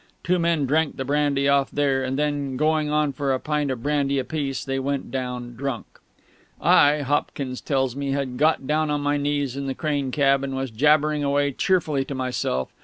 [0.23, 3.83] Two men drank the brandy off there and then getting on for a pint of
[3.83, 5.85] brandy apiece; then they went down, drunk.
[6.59, 10.55] I, Hopkins tells me, had got down on my knees in the crane cab, and
[10.55, 12.69] was jabbering away cheerfully to myself.